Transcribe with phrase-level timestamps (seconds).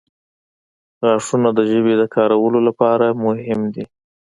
[1.03, 3.85] •غاښونه د ژبې د کارولو لپاره مهم دي.